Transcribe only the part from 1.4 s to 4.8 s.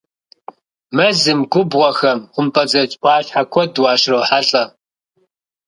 губгъуэхэм хъумпӏэцӏэдж ӏуащхьэ куэд уащрохьэлӏэ.